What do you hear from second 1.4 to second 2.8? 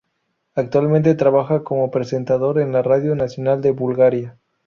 como presentador en